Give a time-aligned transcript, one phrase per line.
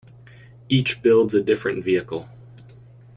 [0.67, 2.27] Each builds a different vehicle.